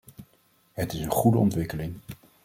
Het 0.73 0.93
is 0.93 0.99
een 1.01 1.11
goede 1.11 1.37
ontwikkeling. 1.37 1.95